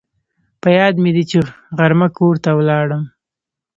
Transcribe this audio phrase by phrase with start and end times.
[0.61, 1.39] په یاد مې دي چې
[1.77, 3.03] غرمه کور ته ولاړم